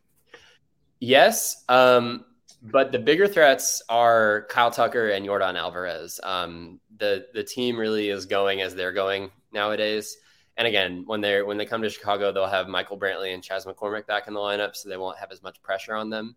[1.01, 1.64] Yes.
[1.68, 2.25] Um,
[2.62, 6.18] but the bigger threats are Kyle Tucker and Yordan Alvarez.
[6.25, 10.16] Um, the the team really is going as they're going nowadays.
[10.57, 13.64] And again, when they're when they come to Chicago, they'll have Michael Brantley and Chas
[13.64, 16.35] McCormick back in the lineup, so they won't have as much pressure on them.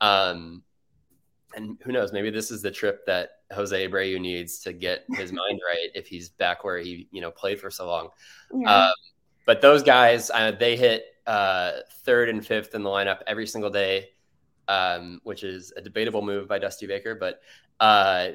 [0.00, 0.62] Um,
[1.54, 2.12] and who knows?
[2.12, 6.06] Maybe this is the trip that Jose Abreu needs to get his mind right if
[6.06, 8.08] he's back where he you know played for so long.
[8.54, 8.86] Yeah.
[8.86, 8.92] Um,
[9.46, 11.72] but those guys, uh, they hit uh,
[12.04, 14.10] third and fifth in the lineup every single day
[14.70, 17.14] um, which is a debatable move by Dusty Baker.
[17.16, 17.42] But
[17.80, 18.30] uh,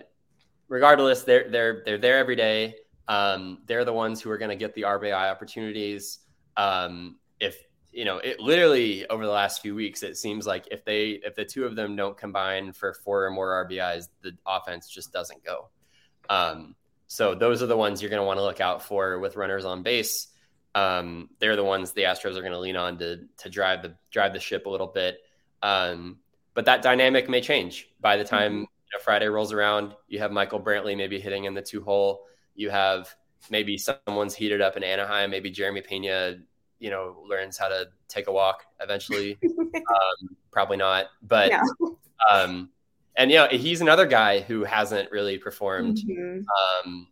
[0.67, 2.75] regardless, they're they're they're there every day.
[3.07, 6.19] Um, they're the ones who are going to get the RBI opportunities.
[6.57, 7.63] Um, if
[7.95, 11.33] you know, it literally over the last few weeks, it seems like if they if
[11.33, 15.41] the two of them don't combine for four or more RBIs, the offense just doesn't
[15.45, 15.69] go.
[16.29, 16.75] Um,
[17.07, 19.63] so those are the ones you're going to want to look out for with runners
[19.63, 20.27] on base.
[20.75, 23.95] Um, they're the ones the Astros are going to lean on to to drive the
[24.11, 25.19] drive the ship a little bit.
[25.63, 26.17] Um,
[26.53, 28.59] but that dynamic may change by the time mm-hmm.
[28.59, 29.95] you know, Friday rolls around.
[30.09, 32.25] You have Michael Brantley maybe hitting in the two hole.
[32.55, 33.15] You have
[33.49, 35.31] maybe someone's heated up in Anaheim.
[35.31, 36.39] Maybe Jeremy Pena,
[36.79, 39.37] you know, learns how to take a walk eventually.
[39.43, 41.97] um, probably not, but no.
[42.31, 42.69] um,
[43.15, 45.97] and you know, he's another guy who hasn't really performed.
[45.97, 46.39] Mm-hmm.
[46.89, 47.07] Um,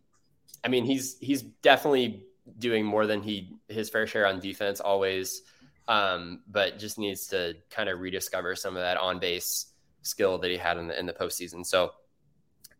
[0.62, 2.24] I mean, he's he's definitely
[2.58, 5.42] doing more than he his fair share on defense always
[5.88, 9.66] um, but just needs to kind of rediscover some of that on base
[10.02, 11.64] skill that he had in the in the postseason.
[11.64, 11.92] So,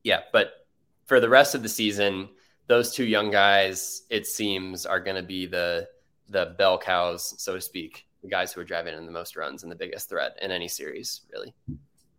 [0.02, 0.66] yeah, but
[1.06, 2.30] for the rest of the season,
[2.66, 5.86] those two young guys, it seems, are going to be the
[6.28, 9.62] the bell cows, so to speak, the guys who are driving in the most runs
[9.62, 11.54] and the biggest threat in any series, really.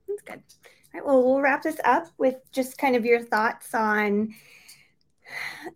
[0.08, 0.44] That's good.
[0.94, 4.34] All right, well, we'll wrap this up with just kind of your thoughts on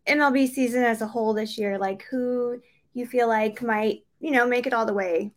[0.08, 1.78] MLB season as a whole this year.
[1.78, 2.62] Like, who
[2.94, 5.32] you feel like might you know, make it all the way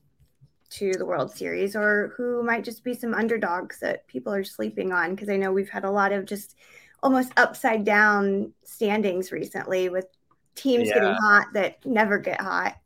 [0.70, 4.92] to the World Series or who might just be some underdogs that people are sleeping
[4.92, 5.14] on.
[5.14, 6.56] Because I know we've had a lot of just
[7.02, 10.06] almost upside down standings recently with
[10.54, 10.94] teams yeah.
[10.94, 12.76] getting hot that never get hot.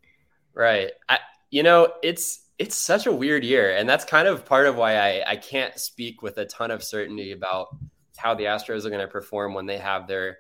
[0.57, 0.91] Right.
[1.09, 1.19] I,
[1.51, 4.97] you know, it's it's such a weird year, and that's kind of part of why
[4.97, 7.69] I I can't speak with a ton of certainty about
[8.17, 10.39] how the Astros are going to perform when they have their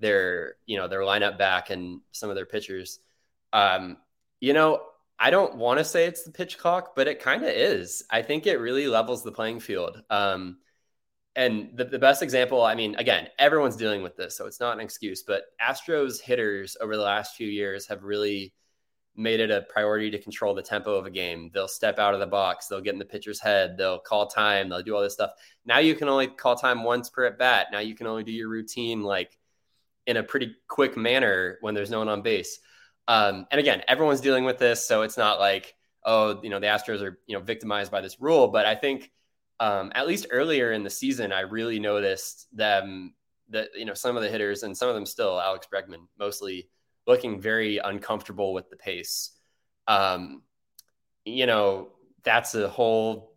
[0.00, 2.98] their you know their lineup back and some of their pitchers.
[3.52, 3.98] Um,
[4.40, 4.82] you know,
[5.18, 8.04] I don't want to say it's the pitch clock, but it kind of is.
[8.10, 10.02] I think it really levels the playing field.
[10.10, 10.58] Um,
[11.36, 14.74] and the, the best example, I mean, again, everyone's dealing with this, so it's not
[14.74, 18.52] an excuse, but Astros hitters over the last few years have really
[19.16, 21.50] made it a priority to control the tempo of a game.
[21.52, 24.68] They'll step out of the box, they'll get in the pitcher's head, they'll call time,
[24.68, 25.32] they'll do all this stuff.
[25.64, 27.68] Now you can only call time once per at bat.
[27.72, 29.38] Now you can only do your routine like
[30.06, 32.58] in a pretty quick manner when there's no one on base.
[33.08, 36.66] Um, and again, everyone's dealing with this, so it's not like oh, you know, the
[36.66, 38.48] Astros are you know victimized by this rule.
[38.48, 39.10] But I think
[39.60, 43.14] um, at least earlier in the season, I really noticed them
[43.50, 46.68] that you know some of the hitters and some of them still Alex Bregman mostly
[47.06, 49.30] looking very uncomfortable with the pace.
[49.88, 50.42] Um,
[51.24, 51.88] you know,
[52.22, 53.34] that's a whole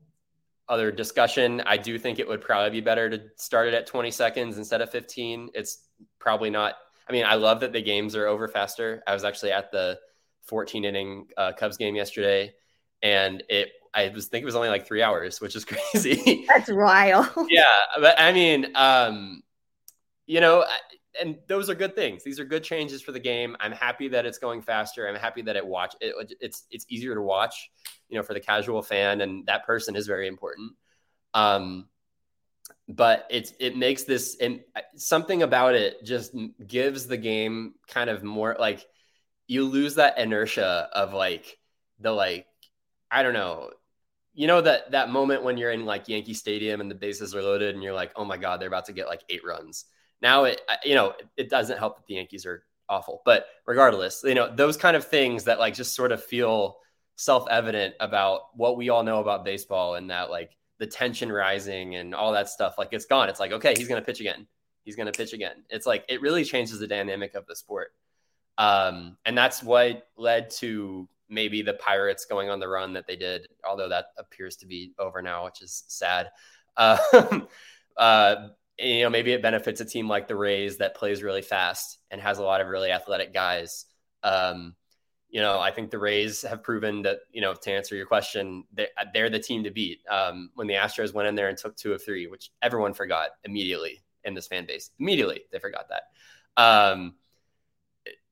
[0.68, 1.62] other discussion.
[1.66, 4.82] I do think it would probably be better to start it at 20 seconds instead
[4.82, 5.50] of 15.
[5.54, 5.88] It's
[6.20, 6.76] probably not
[7.08, 9.04] I mean, I love that the games are over faster.
[9.06, 10.00] I was actually at the
[10.46, 12.54] 14 inning uh, Cubs game yesterday,
[13.02, 16.46] and it I was think it was only like three hours, which is crazy.
[16.48, 17.30] That's wild.
[17.50, 17.64] yeah,
[18.00, 19.44] but I mean, um,
[20.26, 20.66] you know,
[21.22, 22.24] and those are good things.
[22.24, 23.56] These are good changes for the game.
[23.60, 25.08] I'm happy that it's going faster.
[25.08, 27.70] I'm happy that it watch it, it's it's easier to watch,
[28.10, 30.74] you know, for the casual fan, and that person is very important.
[31.34, 31.88] Um,
[32.88, 34.62] but it's it makes this and
[34.96, 38.86] something about it just gives the game kind of more like
[39.48, 41.58] you lose that inertia of like
[42.00, 42.46] the like
[43.10, 43.72] I don't know
[44.34, 47.42] you know that that moment when you're in like Yankee Stadium and the bases are
[47.42, 49.86] loaded and you're like oh my god they're about to get like eight runs
[50.22, 54.36] now it you know it doesn't help that the Yankees are awful but regardless you
[54.36, 56.78] know those kind of things that like just sort of feel
[57.16, 62.14] self-evident about what we all know about baseball and that like the tension rising and
[62.14, 63.30] all that stuff like it's gone.
[63.30, 64.48] It's like okay he's going to pitch again.
[64.84, 65.64] He's going to pitch again.
[65.70, 67.92] It's like it really changes the dynamic of the sport.
[68.58, 73.16] Um, and that's what led to maybe the pirates going on the run that they
[73.16, 76.30] did although that appears to be over now which is sad.
[76.78, 76.98] Uh,
[77.96, 78.36] uh,
[78.78, 82.22] you know maybe it benefits a team like the rays that plays really fast and
[82.22, 83.86] has a lot of really athletic guys
[84.24, 84.76] um,
[85.36, 88.64] you know, I think the Rays have proven that, you know, to answer your question,
[88.74, 90.00] they, they're the team to beat.
[90.10, 93.32] Um, when the Astros went in there and took two of three, which everyone forgot
[93.44, 96.04] immediately in this fan base, immediately they forgot that.
[96.56, 97.16] Um,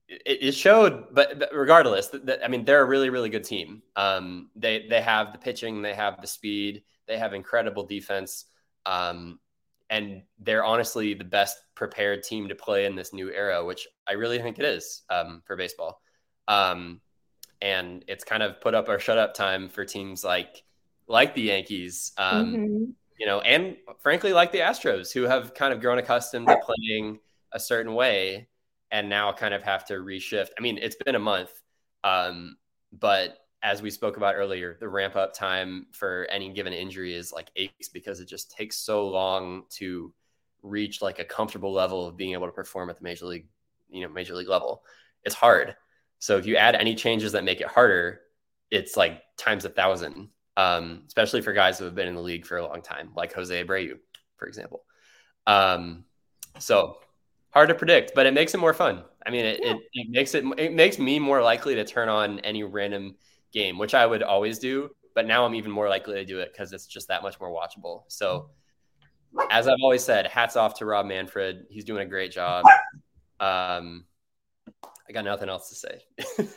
[0.08, 3.82] it, it, showed, but, regardless, that, I mean, they're a really, really good team.
[3.97, 8.45] Um, they they have the pitching, they have the speed, they have incredible defense,
[8.86, 9.39] um,
[9.93, 14.13] and they're honestly the best prepared team to play in this new era, which I
[14.13, 16.01] really think it is um, for baseball.
[16.47, 16.99] Um,
[17.62, 20.63] and it's kind of put up or shut up time for teams like
[21.08, 22.84] like the Yankees, um, mm-hmm.
[23.19, 27.19] you know, and frankly like the Astros, who have kind of grown accustomed to playing
[27.51, 28.47] a certain way
[28.89, 30.49] and now kind of have to reshift.
[30.58, 31.51] I mean, it's been a month,
[32.03, 32.58] um,
[32.91, 37.32] but as we spoke about earlier, the ramp up time for any given injury is
[37.32, 40.13] like aches because it just takes so long to
[40.62, 43.47] reach like a comfortable level of being able to perform at the major league,
[43.89, 44.84] you know, major league level.
[45.23, 45.76] It's hard.
[46.19, 48.19] So if you add any changes that make it harder,
[48.69, 52.45] it's like times a thousand, um, especially for guys who have been in the league
[52.45, 53.97] for a long time, like Jose Abreu,
[54.36, 54.84] for example.
[55.47, 56.04] Um,
[56.60, 56.97] so
[57.52, 59.04] hard to predict, but it makes it more fun.
[59.26, 59.71] I mean, it, yeah.
[59.71, 63.15] it, it, makes it it makes me more likely to turn on any random
[63.54, 64.89] game, which I would always do.
[65.16, 67.52] But now I'm even more likely to do it because it's just that much more
[67.52, 68.04] watchable.
[68.08, 68.50] So,
[69.52, 71.68] as I've always said, hats off to Rob Manfred.
[71.70, 72.66] He's doing a great job.
[73.39, 74.06] Um,
[75.08, 76.54] I got nothing else to say.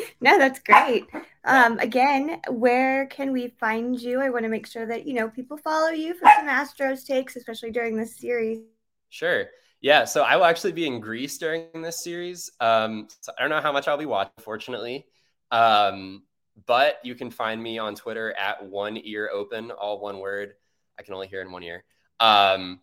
[0.20, 1.06] no, that's great.
[1.44, 4.20] Um, again, where can we find you?
[4.20, 7.36] I want to make sure that you know people follow you for some Astros takes,
[7.36, 8.58] especially during this series.
[9.08, 9.46] Sure.
[9.80, 10.04] Yeah.
[10.04, 12.50] So I will actually be in Greece during this series.
[12.60, 15.06] Um, so I don't know how much I'll be watching, fortunately.
[15.50, 16.22] Um,
[16.66, 20.54] but you can find me on Twitter at one ear open, all one word.
[20.98, 21.84] I can only hear in one ear.
[22.20, 22.80] Um,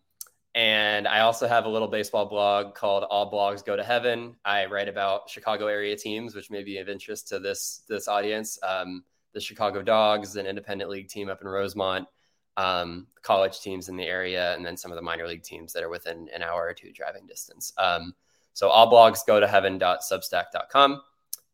[0.56, 4.38] and I also have a little baseball blog called All Blogs Go to Heaven.
[4.46, 8.58] I write about Chicago area teams, which may be of interest to this this audience.
[8.64, 9.04] Um,
[9.34, 12.08] the Chicago Dogs, an independent league team up in Rosemont,
[12.56, 15.84] um, college teams in the area, and then some of the minor league teams that
[15.84, 17.74] are within an hour or two driving distance.
[17.78, 18.16] Um,
[18.54, 21.02] so all blogs go to heaven.substack.com.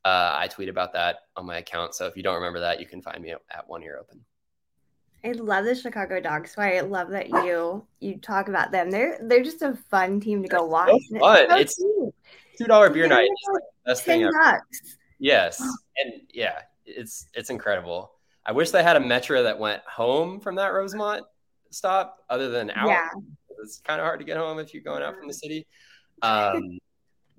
[0.04, 1.94] Uh, I tweet about that on my account.
[1.94, 4.24] So if you don't remember that, you can find me at One Ear Open.
[5.24, 6.54] I love the Chicago Dogs.
[6.56, 8.90] So I love that you you talk about them.
[8.90, 10.90] They're they're just a fun team to go watch.
[11.10, 11.60] So fun.
[11.60, 13.30] It's, it's two dollar beer night.
[13.54, 14.32] Like best thing ever.
[14.44, 14.98] Bucks.
[15.20, 18.12] Yes, and yeah, it's it's incredible.
[18.44, 21.24] I wish they had a metro that went home from that Rosemont
[21.70, 22.88] stop, other than out.
[22.88, 23.08] Yeah.
[23.64, 25.68] It's kind of hard to get home if you're going out from the city.
[26.24, 26.80] Um,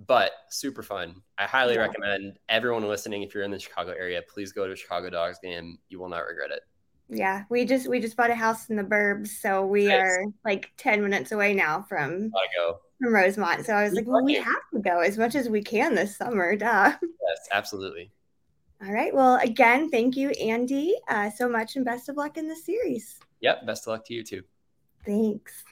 [0.07, 1.23] but super fun.
[1.39, 1.81] I highly Yeah.
[1.83, 3.23] recommend everyone listening.
[3.23, 5.79] If you're in the Chicago area, please go to a Chicago Dogs game.
[5.89, 6.63] You will not regret it.
[7.09, 10.01] Yeah, we just we just bought a house in the burbs, so we Nice.
[10.01, 12.31] are like 10 minutes away now from
[13.01, 13.67] from Rosemont.
[13.67, 16.17] So I was like, well, we have to go as much as we can this
[16.17, 16.97] summer, duh.
[17.03, 18.13] Yes, absolutely.
[18.85, 19.13] All right.
[19.15, 23.19] Well, again, thank you, Andy, uh, so much, and best of luck in the series.
[23.41, 23.67] Yep.
[23.67, 24.43] Best of luck to you too.
[25.05, 25.65] Thanks.